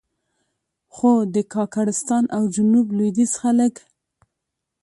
خو 0.93 1.11
د 1.33 1.35
کاکړستان 1.53 2.23
او 2.35 2.43
جنوب 2.55 2.87
لوېدیځ 2.97 3.31
خلک. 3.41 3.75